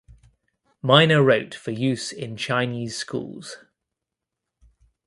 Miner 0.81 1.21
wrote 1.21 1.53
for 1.53 1.69
use 1.69 2.11
in 2.11 2.35
Chinese 2.35 2.97
schools. 2.97 3.57